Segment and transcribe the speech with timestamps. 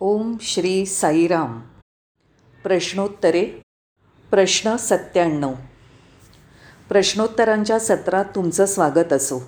[0.00, 1.60] ओम श्री साईराम.
[2.62, 3.44] प्रश्नोत्तरे.
[4.30, 5.52] प्रश्न सत्त्याण्णव.
[6.88, 9.42] प्रश्नोत्तरांच्या सत्रात तुमचं स्वागत असो.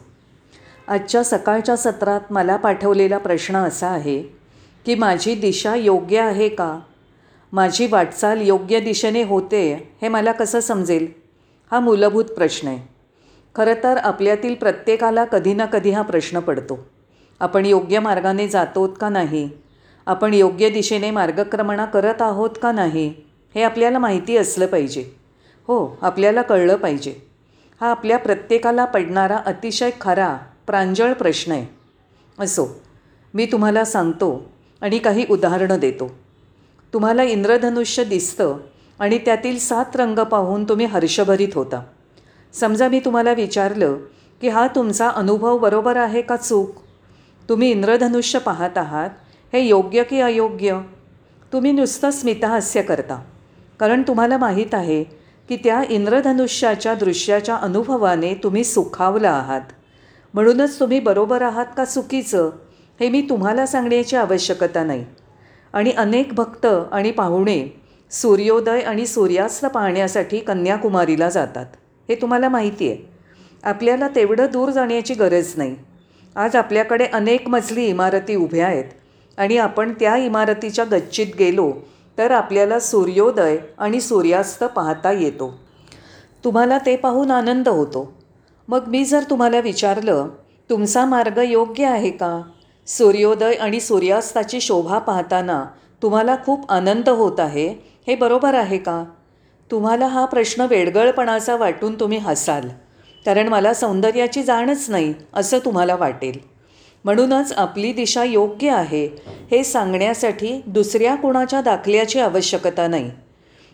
[0.88, 4.22] आजच्या सकाळच्या सत्रात मला पाठवलेला प्रश्न असा आहे
[4.86, 6.80] की माझी दिशा योग्य आहे का?
[7.52, 11.06] माझी वाटचाल योग्य दिशेने होते हे मला कसं समजेल?
[11.70, 12.88] हा मूलभूत प्रश्न आहे.
[13.54, 16.86] खरं तर आपल्यातील प्रत्येकाला कधी ना कधी हा प्रश्न पडतो.
[17.40, 19.67] आपण योग्य मार्गाने जातोत का नाही?
[20.08, 23.14] आपण योग्य दिशेने मार्गक्रमणा करत आहोत का नाही
[23.54, 25.02] हे आपल्याला माहिती असलं पाहिजे.
[25.66, 27.14] हो आपल्याला कळलं पाहिजे.
[27.80, 30.36] हा आपल्या प्रत्येकाला पडणारा अतिशय खरा
[30.66, 31.66] प्रांजळ प्रश्न आहे.
[32.38, 32.80] असो
[33.34, 34.50] मी तुम्हाला सांगतो
[34.80, 36.10] आणि काही उदाहरणं देतो.
[36.92, 38.56] तुम्हाला इंद्रधनुष्य दिसतं
[38.98, 41.82] आणि त्यातील सात रंग पाहून तुम्ही हर्षभरीत होता.
[42.52, 43.96] समजा मी तुम्हाला विचारलं
[44.40, 46.70] की हा तुमचा अनुभव बरोबर आहे का चूक?
[47.48, 49.10] तुम्ही इंद्रधनुष्य पाहत आहात
[49.52, 50.80] हे योग्य की अयोग्य?
[51.52, 53.24] तुम्ही नुसतं स्मितहास्य करता.
[53.80, 55.04] कारण तुम्हाला माहीत आहे
[55.48, 59.60] की त्या इंद्रधनुष्याच्या दृश्याच्या अनुभवाने तुम्ही सुखावला आहात.
[60.34, 62.50] म्हणूनच तुम्ही बरोबर आहात का चुकीचं
[63.00, 65.04] हे मी तुम्हाला सांगण्याची आवश्यकता नाही.
[65.72, 71.66] आणि अनेक भक्त आणि पाहुणे सूर्योदय आणि सूर्यास्त पाहण्यासाठी कन्याकुमारीला जातात.
[72.08, 73.08] हे तुम्हाला माहिती आहे.
[73.62, 75.76] आपल्याला तेवढं दूर जाण्याची गरज नाही.
[76.36, 78.84] आज आपल्याकडे अनेक मजली इमारती उभ्या आहेत.
[79.38, 81.72] आणि आपण त्या इमारतीच्या गच्चीत गेलो
[82.18, 85.54] तर आपल्याला सूर्योदय आणि सूर्यास्त पाहता येतो.
[86.44, 88.12] तुम्हाला ते पाहून आनंद होतो.
[88.68, 90.28] मग मी जर तुम्हाला विचारलं
[90.70, 92.40] तुमचा मार्ग योग्य आहे का?
[92.86, 95.64] सूर्योदय आणि सूर्यास्ताची शोभा पाहताना
[96.02, 97.68] तुम्हाला खूप आनंद होत आहे
[98.06, 99.04] हे बरोबर आहे का?
[99.70, 102.68] तुम्हाला हा प्रश्न वेडगळपणाचा वाटून तुम्ही हसाल
[103.26, 106.38] कारण मला सौंदर्याची जाणच नाही असं तुम्हाला वाटेल.
[107.04, 113.10] म्हणूनच आपली दिशा योग्य आहे हे सांगण्यासाठी दुसऱ्या कुणाच्या दाखल्याची आवश्यकता नाही.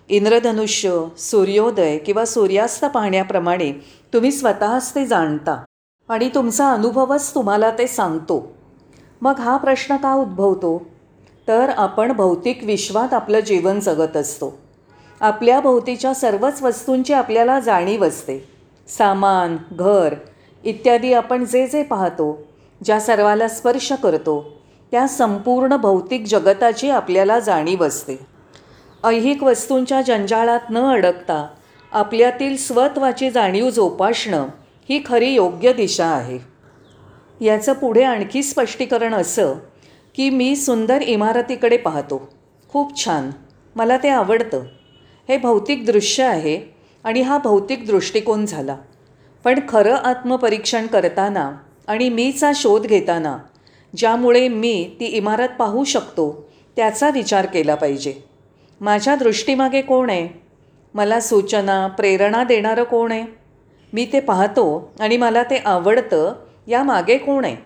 [0.09, 3.73] इंद्रधनुष्य सूर्योदय किंवा सूर्यास्त पाहण्याप्रमाणे
[4.13, 5.65] तुम्ही स्वतःच ते जाणता
[6.09, 8.53] आणि तुमचा अनुभवच तुम्हाला ते सांगतो.
[9.21, 10.87] मग हा प्रश्न का उद्भवतो?
[11.49, 14.59] तर आपण भौतिक विश्वात आपलं जीवन जगत असतो.
[15.21, 18.49] आपल्या भोवतीच्या सर्वच वस्तूंची आपल्याला जाणीव असते.
[18.89, 20.15] सामान घर
[20.65, 22.43] इत्यादी आपण जे जे पाहतो
[22.85, 28.17] ज्या सर्वाला स्पर्श करतो त्या संपूर्ण भौतिक जगताची आपल्याला जाणीव असते.
[29.05, 31.47] ऐहिक वस्तूंच्या जंजाळात न अडकता
[31.93, 34.47] आपल्यातील स्वत्वाची जाणीव जोपासणं
[34.89, 36.39] ही खरी योग्य दिशा आहे.
[37.41, 39.55] याचं पुढे आणखी स्पष्टीकरण असं
[40.15, 42.33] की मी सुंदर इमारतीकडे पाहतो.
[42.69, 43.31] खूप छान.
[43.77, 44.63] मला ते आवडतं.
[45.29, 46.75] हे भौतिक दृश्य आहे
[47.05, 48.77] आणि हा भौतिक दृष्टिकोन झाला.
[49.45, 51.53] पण खरं आत्मपरीक्षण करताना
[51.89, 53.39] आणि मीचा शोध घेताना
[53.97, 58.15] ज्यामुळे मी ती इमारत पाहू शकतो त्याचा विचार केला पाहिजे.
[58.81, 60.29] माझ्या दृष्टीमागे कोण आहे?
[60.95, 63.25] मला सूचना प्रेरणा देणारं कोण आहे?
[63.93, 66.33] मी ते पाहतो आणि मला ते आवडतं
[66.67, 67.57] यामागे कोण आहे?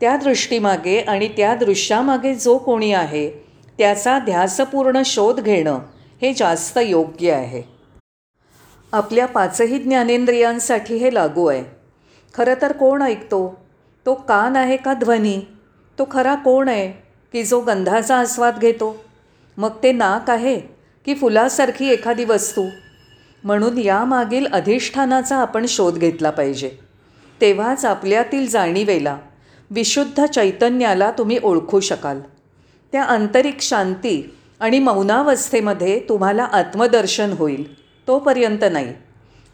[0.00, 3.30] त्या दृष्टीमागे आणि त्या दृश्यामागे जो कोणी आहे
[3.78, 5.78] त्याचा ध्यासपूर्ण शोध घेणं
[6.22, 7.62] हे जास्त योग्य आहे.
[8.92, 11.77] आपल्या पाचही ज्ञानेंद्रियांसाठी हे लागू आहे.
[12.34, 13.66] खरं तर कोण ऐकतो?
[14.06, 15.40] तो कान आहे का ध्वनी?
[15.98, 16.92] तो खरा कोण आहे
[17.32, 19.04] की जो गंधाचा आस्वाद घेतो?
[19.56, 20.60] मग ते नाक आहे
[21.04, 22.64] की फुलासारखी एखादी वस्तू?
[23.44, 26.70] म्हणून यामागील अधिष्ठानाचा आपण शोध घेतला पाहिजे.
[27.40, 29.18] तेव्हाच आपल्यातील जाणीवेला
[29.70, 32.20] विशुद्ध चैतन्याला तुम्ही ओळखू शकाल.
[32.92, 38.94] त्या आंतरिक शांती आणि मौनावस्थेमध्ये तुम्हाला आत्मदर्शन होईल तोपर्यंत नाही.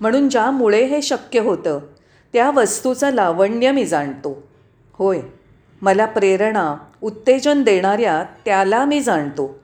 [0.01, 1.81] म्हणून ज्यामुळे हे शक्य होतं
[2.35, 4.43] त्या वस्तूचं लावण्य मी जाणतो.
[4.93, 5.21] होय
[5.83, 9.59] मला प्रेरणा उत्तेजन देणाऱ्या त्याला मी जाणतो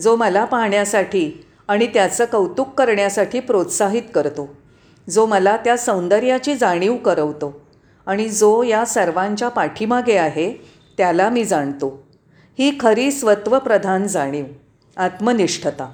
[0.00, 4.56] जो मला पाहण्यासाठी आणि त्याचं कौतुक करण्यासाठी प्रोत्साहित करतो
[5.10, 7.60] जो मला त्या सौंदर्याची जाणीव करवतो
[8.06, 10.52] आणि जो या सर्वांच्या पाठीमागे आहे
[10.98, 12.02] त्याला मी जाणतो.
[12.58, 14.44] ही खरी स्वत्वप्रधान जाणीव
[14.96, 15.92] आत्मनिष्ठता.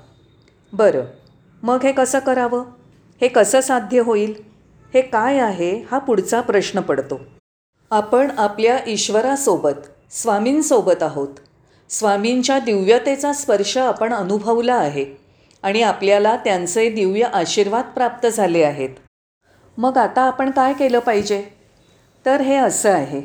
[0.73, 1.05] बरं
[1.62, 2.64] मग हे कसं करावं?
[3.20, 4.48] हे कसं साध्य होईल?
[4.94, 7.20] हे काय आहे हा पुढचा प्रश्न पडतो.
[7.90, 11.29] आपण आपल्या ईश्वरासोबत स्वामींसोबत आहोत.
[11.90, 15.05] स्वामींच्या दिव्यतेचा स्पर्श आपण अनुभवला आहे
[15.62, 18.90] आणि आपल्याला त्यांचे दिव्य आशीर्वाद प्राप्त झाले आहेत.
[19.79, 21.43] मग आता आपण काय केलं पाहिजे?
[22.26, 23.20] तर हे असं आहे.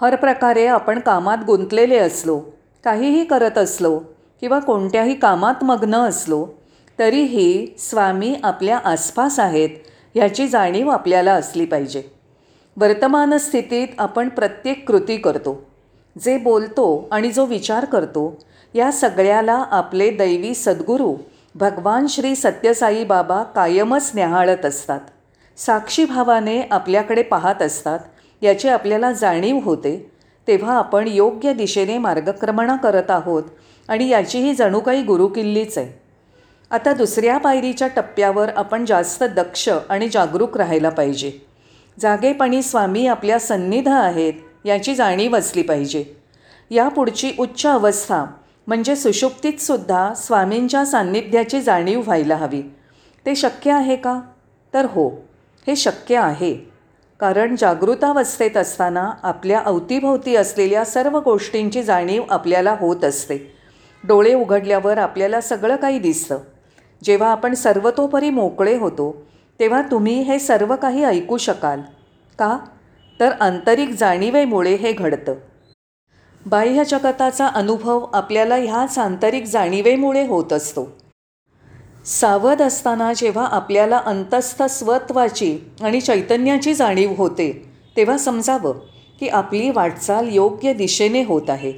[0.00, 2.38] हर प्रकारे आपण कामात गुंतलेले असलो
[2.84, 3.98] काहीही करत असलो
[4.42, 6.46] किंवा कोणत्याही कामात मग्न असलो
[6.98, 9.70] तरीही स्वामी आपल्या आसपास आहेत
[10.14, 12.02] ह्याची जाणीव आपल्याला असली पाहिजे.
[12.76, 15.64] वर्तमान स्थितीत आपण प्रत्येक कृती करतो.
[16.24, 18.38] जे बोलतो आणि जो विचार करतो
[18.74, 21.16] या सगळ्याला आपले दैवी सद्गुरू
[21.54, 25.00] भगवान श्री सत्यसाई बाबा कायमच न्याहाळत असतात.
[25.56, 27.98] साक्षीभावाने आपल्याकडे पाहत असतात
[28.42, 30.10] याची आपल्याला जाणीव होते
[30.48, 33.42] तेव्हा आपण योग्य दिशेने मार्गक्रमणा करत आहोत
[33.88, 35.99] आणि याचीही जणू काही गुरुकिल्लीच आहे.
[36.70, 41.32] आता दुसऱ्या पायरीच्या टप्प्यावर आपण जास्त दक्ष आणि जागरूक राहायला पाहिजे.
[42.00, 44.32] जागेपणी स्वामी आपल्या सन्निध आहेत
[44.64, 46.04] याची जाणीव असली पाहिजे.
[46.70, 48.24] या पुढची उच्च अवस्था
[48.66, 52.62] म्हणजे सुषुप्तीतसुद्धा स्वामींच्या सान्निध्याची जाणीव व्हायला हवी.
[53.26, 54.20] ते शक्य आहे का?
[54.74, 55.08] तर हो
[55.66, 56.54] हे शक्य आहे.
[57.20, 63.56] कारण जागृतावस्थेत असताना आपल्या अवतीभोवती असलेल्या सर्व गोष्टींची जाणीव आपल्याला होत असते.
[64.04, 66.38] डोळे उघडल्यावर आपल्याला सगळं काही दिसतं.
[67.04, 69.26] जेव्हा आपण सर्वतोपरी मोकळे होतो
[69.60, 71.80] तेव्हा तुम्ही हे सर्व काही ऐकू शकाल.
[72.38, 72.58] का?
[73.20, 75.34] तर आंतरिक जाणीवेमुळे हे घडतं.
[76.46, 80.96] बाह्य जगताचा अनुभव आपल्याला ह्याच आंतरिक जाणीवेमुळे होत असतो.
[82.04, 88.72] सावध असताना जेव्हा आपल्याला अंतस्थ स्वत्वाची आणि चैतन्याची जाणीव होते तेव्हा समजावं
[89.20, 91.72] की आपली वाटचाल योग्य दिशेने होत आहे.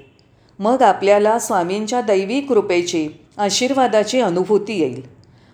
[0.59, 5.03] मग आपल्याला स्वामींच्या दैवी कृपेची आशीर्वादाची अनुभूती येईल.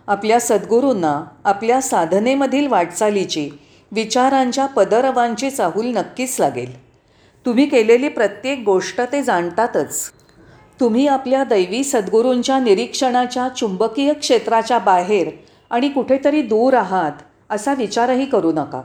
[0.06, 3.50] आपल्या सद्गुरूंना आपल्या साधनेमधील वाटचालीची
[3.92, 6.88] विचारांच्या पदरवांची चाहूल नक्कीच लागेल.
[7.46, 10.10] तुम्ही केलेली प्रत्येक गोष्ट ते जाणतातच.
[10.80, 15.28] तुम्ही आपल्या दैवी सद्गुरूंच्या निरीक्षणाच्या चुंबकीय क्षेत्राच्या बाहेर
[15.70, 17.12] आणि कुठेतरी दूर आहात
[17.50, 18.82] असा विचारही करू नका.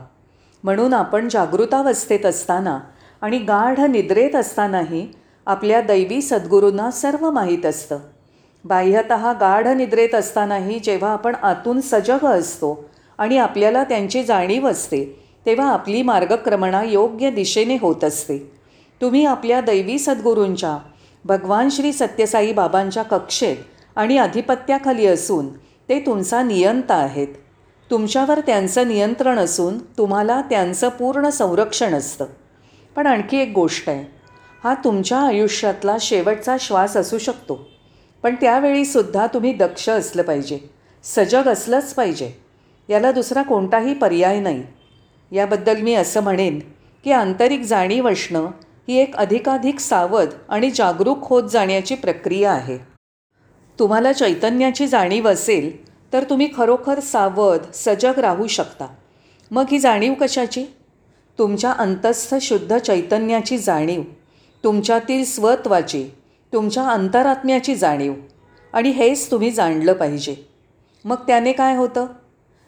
[0.64, 2.80] म्हणून आपण जागृतावस्थेत असताना
[3.22, 5.08] आणि गाढ निद्रेत असतानाही
[5.46, 7.98] आपल्या दैवी सद्गुरूंना सर्व माहीत असतं.
[8.64, 12.84] बाह्यत गाढ निद्रेत असतानाही जेव्हा आपण आतून सजग असतो
[13.18, 18.52] आणि आपल्याला त्यांची जाणीव असते तेव्हा आपली मार्गक्रमणा योग्य दिशेने होत असते.
[19.00, 20.78] तुम्ही आपल्या दैवी सद्गुरूंच्या
[21.24, 23.56] भगवान श्री सत्यसाई बाबांच्या कक्षेत
[23.96, 25.48] आणि अधिपत्याखाली असून
[25.88, 27.28] ते तुमचा नियंता आहेत.
[27.90, 32.24] तुमच्यावर त्यांचं नियंत्रण असून तुम्हाला त्यांचं पूर्ण संरक्षण असतं.
[32.96, 34.04] पण आणखी एक गोष्ट आहे.
[34.64, 37.73] हा तुमच्या आयुष्यातला शेवटचा श्वास असू शकतो.
[38.24, 40.58] पण त्यावेळीसुद्धा तुम्ही दक्ष असलं पाहिजे.
[41.02, 42.32] सजग असलंच पाहिजे.
[42.88, 44.62] याला दुसरा कोणताही पर्याय नाही.
[45.32, 46.60] याबद्दल मी असं म्हणेन
[47.04, 48.50] की आंतरिक जाणीव असणं
[48.88, 52.78] ही एक अधिकाधिक सावध आणि जागरूक होत जाण्याची प्रक्रिया आहे.
[53.78, 58.86] तुम्हाला चैतन्याची जाणीव असेल तर तुम्ही खरोखर सावध सजग राहू शकता.
[59.50, 60.64] मग ही जाणीव कशाची?
[61.38, 64.02] तुमच्या अंतस्थ शुद्ध चैतन्याची जाणीव
[64.64, 66.08] तुमच्यातील स्वत्वाची
[66.54, 68.14] तुमच्या अंतरात्म्याची जाणीव.
[68.72, 70.36] आणि हेच तुम्ही जाणलं पाहिजे.
[71.04, 72.06] मग त्याने काय होतं?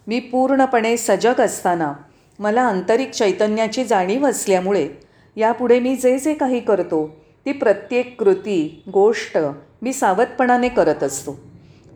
[0.06, 1.93] मी पूर्णपणे सजग असताना
[2.38, 4.88] मला आंतरिक चैतन्याची जाणीव असल्यामुळे
[5.37, 7.17] यापुढे मी जे जे काही करतो
[7.47, 9.38] ती प्रत्येक कृती गोष्ट
[9.83, 11.41] मी सावधपणाने करत असतो.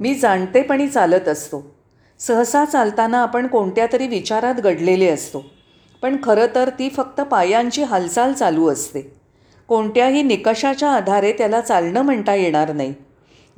[0.00, 1.74] मी जाणतेपणी चालत असतो.
[2.18, 5.44] सहसा चालताना आपण कोणत्या तरी विचारात घडलेले असतो.
[6.02, 9.19] पण खरं तर ती फक्त पायांची हालचाल चालू असते.
[9.70, 12.94] कोणत्याही निकषाच्या आधारे त्याला चालणं म्हणता येणार नाही.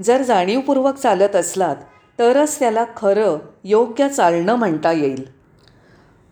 [0.05, 1.77] जर जाणीवपूर्वक चालत असलात
[2.19, 5.25] तरच त्याला खरं योग्य चालणं म्हणता येईल.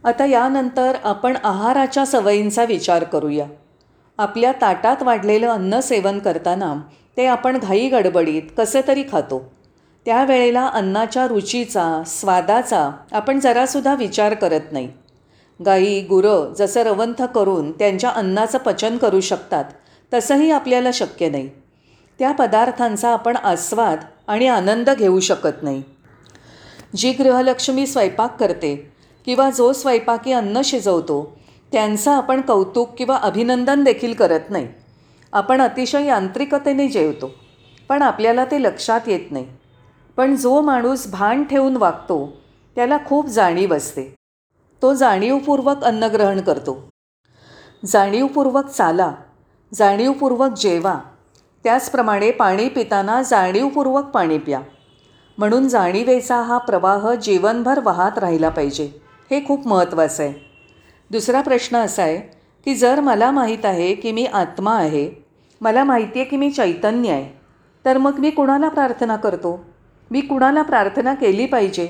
[0.05, 3.47] आता यानंतर आपण आहाराच्या सवयींचा विचार करूया.
[4.19, 6.75] आपल्या ताटात वाढलेलं अन्न सेवन करताना
[7.17, 9.52] ते आपण घाई गडबडीत कसे तरी खातो.
[10.04, 14.88] त्यावेळेला अन्नाच्या रुचीचा स्वादाचा आपण जरासुद्धा विचार करत नाही.
[15.66, 19.64] गाई गुरं जसं रवंथ करून त्यांच्या अन्नाचं पचन करू शकतात
[20.12, 21.49] तसंही आपल्याला शक्य नाही.
[22.19, 25.83] त्या पदार्थांचा आपण आस्वाद आणि आनंद घेऊ शकत नाही.
[26.97, 28.93] जी गृहलक्ष्मी स्वयंपाक करते
[29.25, 31.38] किंवा जो स्वयंपाकी अन्न शिजवतो
[31.73, 34.69] त्यांचं आपण कौतुक किंवा अभिनंदन देखील करत नाही.
[35.33, 37.31] आपण अतिशय यांत्रिकतेने जेवतो
[37.88, 39.47] पण आपल्याला ते लक्षात येत नाही.
[40.17, 42.43] पण जो माणूस भान ठेवून वागतो
[42.76, 44.14] त्याला खूप जाणीव असते.
[44.83, 46.88] तो जाणीवपूर्वक अन्नग्रहण करतो.
[47.87, 49.12] जाणीवपूर्वक चाला
[49.75, 50.99] जाणीवपूर्वक जेवा.
[51.65, 54.61] त्याचप्रमाणे पाणी पिताना जाणीवपूर्वक पाणी प्या.
[55.39, 58.91] म्हणून जाणीवेचा हा प्रवाह जीवनभर वाहत राहिला पाहिजे.
[59.31, 60.33] हे खूप महत्त्वाचं आहे.
[61.11, 62.17] दुसरा प्रश्न असा आहे
[62.65, 65.11] की जर मला माहीत आहे की मी आत्मा आहे
[65.61, 67.39] मला माहिती आहे की मी चैतन्य आहे
[67.85, 69.65] तर मग मी कुणाला प्रार्थना करतो?
[70.11, 71.89] मी कुणाला प्रार्थना केली पाहिजे?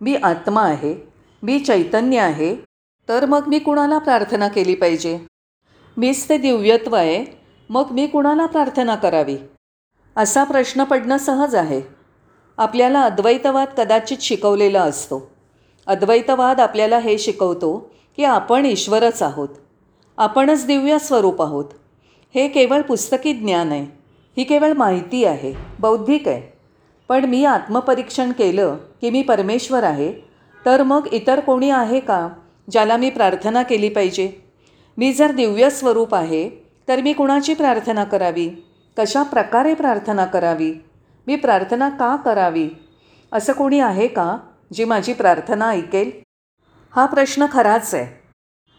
[0.00, 0.94] मी आत्मा आहे
[1.42, 2.54] मी चैतन्य आहे
[3.08, 5.18] तर मग मी कुणाला प्रार्थना केली पाहिजे?
[5.96, 7.24] मीच ते दिव्यत्व आहे
[7.70, 9.36] मग मी कुणाला प्रार्थना करावी?
[10.16, 11.80] असा प्रश्न पडणं सहज आहे.
[12.58, 15.30] आपल्याला अद्वैतवाद कदाचित शिकवलेला असतो.
[15.86, 19.48] अद्वैतवाद आपल्याला हे शिकवतो की आपण ईश्वरच आहोत.
[20.18, 21.64] आपणच दिव्य स्वरूप आहोत.
[22.34, 23.86] हे केवळ पुस्तकी ज्ञान आहे.
[24.36, 26.58] ही केवळ माहिती आहे बौद्धिक आहे.
[27.08, 30.12] पण मी आत्मपरीक्षण केलं की मी परमेश्वर आहे
[30.66, 32.28] तर मग इतर कोणी आहे का
[32.70, 34.49] ज्याला मी प्रार्थना केली पाहिजे?
[35.00, 36.48] मी जर दिव्य स्वरूप आहे
[36.88, 38.48] तर मी कुणाची प्रार्थना करावी?
[38.96, 40.72] कशा प्रकारे प्रार्थना करावी?
[41.26, 42.68] मी प्रार्थना का करावी?
[43.32, 44.36] असं कोणी आहे का
[44.72, 46.10] जी माझी प्रार्थना ऐकेल?
[46.96, 48.32] हा प्रश्न खराच आहे.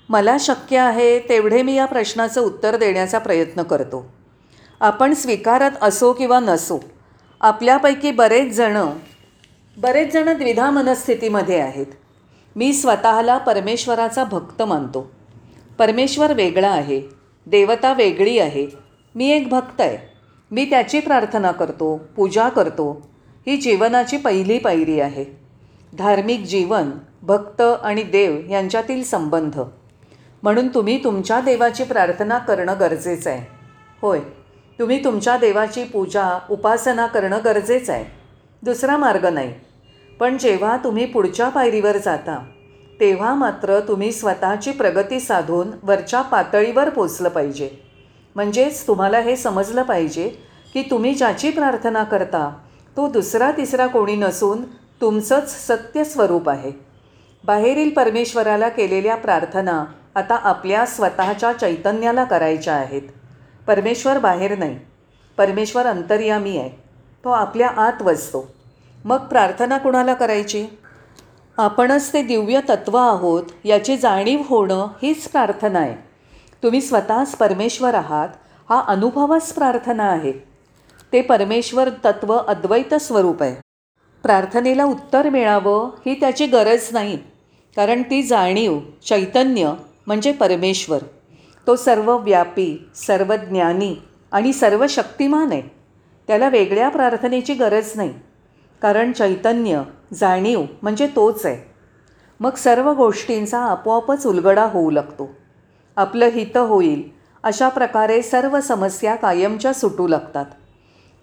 [0.10, 4.06] मला शक्य आहे तेवढे मी या प्रश्नाचं उत्तर देण्याचा प्रयत्न करतो.
[4.80, 6.80] आपण स्वीकारत असो किंवा नसो
[7.42, 8.92] आपल्यापैकी बरेच जणं
[9.78, 11.86] बरेच जणं द्विधा मनस्थितीमध्ये आहेत.
[12.56, 15.21] मी स्वतःला परमेश्वराचा भक्त मानतो.
[15.82, 17.02] परमेश्वर वेगळा आहे
[17.46, 18.68] देवता वेगळी आहे
[19.16, 19.98] मी एक भक्त आहे
[20.52, 23.12] मी त्याची प्रार्थना करतो पूजा करतो
[23.48, 25.26] ही जीवनाची पहिली पायरी आहे.
[25.98, 26.92] धार्मिक जीवन
[27.24, 29.60] भक्त आणि देव यांच्यातील संबंध.
[30.44, 33.48] म्हणून तुम्ही तुमच्या देवाची प्रार्थना करणं गरजेचं आहे.
[34.02, 34.20] होय
[34.80, 38.06] तुम्ही तुमच्या देवाची पूजा उपासना करणं गरजेचं आहे.
[38.64, 39.54] दुसरा मार्ग नाही.
[40.20, 42.46] पण जेव्हा तुम्ही पुढच्या पायरीवर जाता
[43.02, 47.70] तेव्हा मात्र तुम्ही स्वतःची प्रगती साधून वरच्या पातळीवर पोचलं पाहिजे.
[48.36, 50.30] म्हणजेच तुम्हाला हे समजलं पाहिजे
[50.74, 52.58] की तुम्ही ज्याची प्रार्थना करता
[52.98, 54.62] तो दुसरा तिसरा कोणी नसून
[55.02, 56.72] तुमचंच सत्य स्वरूप आहे.
[57.44, 63.02] बाहेरील परमेश्वराला केलेल्या प्रार्थना आता आपल्या स्वतःच्या चैतन्याला करायच्या आहेत.
[63.68, 64.80] परमेश्वर बाहेर नाही.
[65.38, 66.70] परमेश्वर अंतर्यामी आहे.
[67.24, 68.54] तो आपल्या आत वसतो.
[69.06, 70.68] मग प्रार्थना कुणाला करायची?
[71.58, 75.96] आपणच ते दिव्य तत्त्व आहोत याची जाणीव होणं हीच प्रार्थना आहे.
[76.64, 78.30] तुम्ही स्वतःच परमेश्वर आहात
[78.70, 80.32] हा अनुभवच प्रार्थना आहे.
[81.14, 83.56] ते परमेश्वर तत्त्व अद्वैत स्वरूप आहे.
[84.24, 87.18] प्रार्थनेला उत्तर मिळावं ही त्याची गरज नाही
[87.76, 89.74] कारण ती जाणीव चैतन्य
[90.08, 91.00] म्हणजे परमेश्वर.
[91.68, 93.96] तो सर्व व्यापी सर्व ज्ञानी
[94.32, 95.62] आणि सर्व शक्तिमान आहे.
[96.28, 98.14] त्याला वेगळ्या प्रार्थनेची गरज नाही
[98.82, 99.82] कारण चैतन्य
[100.14, 101.72] जाणीव म्हणजे तोच आहे.
[102.40, 105.30] मग सर्व गोष्टींचा आपोआपच उलगडा होऊ लागतो.
[105.96, 107.04] आपलं हित होईल
[107.44, 110.46] अशा प्रकारे सर्व समस्या कायमच्या सुटू लागतात.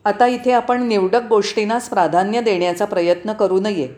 [0.05, 3.89] आता इथे आपण निवडक गोष्टींनाच प्राधान्य देण्याचा प्रयत्न करू नये.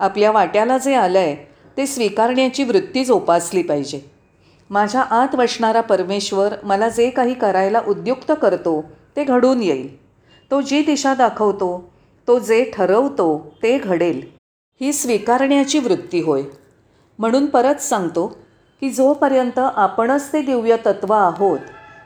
[0.00, 4.00] आपल्या वाट्याला जे आलं आहे ते स्वीकारण्याची वृत्ती जोपासली पाहिजे.
[4.70, 8.84] माझ्या आत वसणारा परमेश्वर मला जे काही करायला उद्युक्त करतो
[9.16, 10.02] ते घडून येईल.
[10.50, 11.91] तो जी दिशा दाखवतो
[12.32, 14.22] तो जे ठरवतो ते घडेल.
[14.80, 16.42] ही स्वीकारण्याची वृत्ती होय.
[17.18, 18.26] म्हणून परत सांगतो
[18.80, 21.58] की जोपर्यंत आपणच ते दिव्य तत्त्व आहोत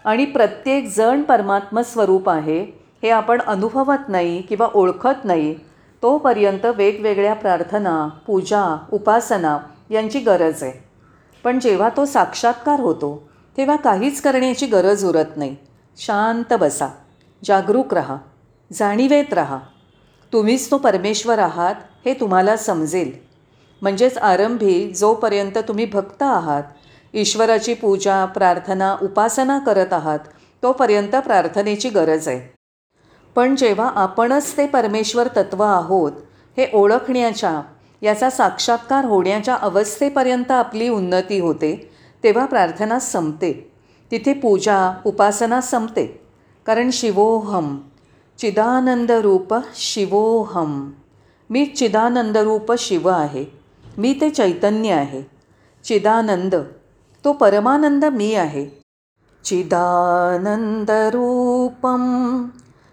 [0.05, 2.61] आणि प्रत्येक जण परमात्म स्वरूप आहे
[3.03, 5.55] हे आपण अनुभवत नाही किंवा ओळखत नाही
[6.03, 9.59] तोपर्यंत वेगवेगळ्या प्रार्थना पूजा उपासना
[9.91, 10.85] यांची गरज आहे.
[11.45, 15.57] पण जेव्हा तो साक्षात्कार होतो तेव्हा काहीच करण्याची गरज उरत नाही.
[15.97, 16.89] शांत बसा.
[17.45, 18.17] जागरूक रहा.
[18.73, 19.59] जाणीवेत राहा.
[20.33, 23.13] तुम्हीच तो परमेश्वर आहात हे तुम्हाला समजेल.
[23.83, 26.63] म्हणजेच आरंभी जोपर्यंत तुम्ही भक्त आहात
[27.15, 30.19] ईश्वराची पूजा प्रार्थना उपासना करत आहात
[30.63, 32.55] तोपर्यंत प्रार्थनेची गरज आहे.
[33.35, 36.13] पण जेव्हा आपणच ते परमेश्वर तत्त्व आहोत
[36.57, 37.61] हे ओळखण्याच्या
[38.03, 41.91] याचा साक्षात्कार होण्याच्या अवस्थेपर्यंत आपली उन्नती होते
[42.25, 43.73] तेव्हा प्रार्थना संपते.
[44.11, 46.07] तिथे पूजा उपासना संपते.
[46.67, 47.77] कारण शिवोहम
[48.39, 50.93] चिदानंदरूप शिवोहम
[51.51, 53.45] मी चिदानंदरूप शिव आहे.
[53.99, 55.23] मी ते चैतन्य आहे.
[55.85, 56.55] चिदानंद
[57.25, 58.67] तो परमानंद मी आहे.
[59.45, 60.45] चिदानंदरूपम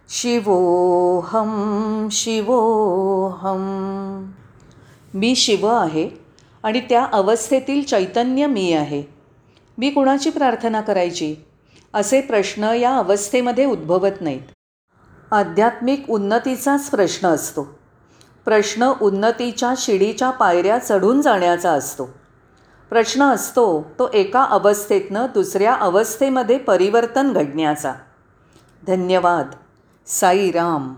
[0.10, 1.52] शिवोहम
[2.12, 3.62] शिवोहम
[5.14, 6.10] मी शिव आहे
[6.64, 9.04] आणि त्या अवस्थेतील चैतन्य मी आहे.
[9.78, 11.36] मी कुणाची प्रार्थना करायची?
[11.94, 14.53] असे प्रश्न या अवस्थेमध्ये उद्भवत नाहीत.
[15.34, 17.80] आध्यात्मिक उन्नतीचाच प्रश्न असतो.
[18.46, 22.06] प्रश्न उन्नतीच्या शिडीच्या पायऱ्या चढून जाण्याचा असतो.
[22.90, 27.94] प्रश्न असतो तो एका अवस्थेतनं दुसऱ्या अवस्थेमध्ये परिवर्तन घडण्याचा.
[28.88, 29.48] धन्यवाद.
[30.08, 30.94] साईराम.